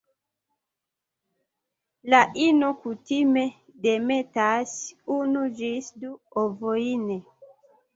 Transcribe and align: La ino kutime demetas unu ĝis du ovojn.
La 2.15 2.23
ino 2.47 2.71
kutime 2.87 3.45
demetas 3.87 4.77
unu 5.21 5.49
ĝis 5.63 5.95
du 6.05 6.17
ovojn. 6.49 7.11